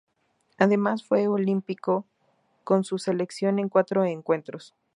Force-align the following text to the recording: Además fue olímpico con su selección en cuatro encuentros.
Además 0.57 1.03
fue 1.03 1.27
olímpico 1.27 2.07
con 2.63 2.83
su 2.83 2.97
selección 2.97 3.59
en 3.59 3.69
cuatro 3.69 4.03
encuentros. 4.03 4.73